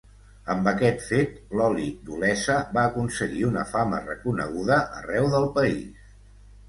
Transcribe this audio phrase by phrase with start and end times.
[0.51, 6.09] Amb aquest fet l'oli d'Olesa va aconseguir una fama reconeguda arreu del país.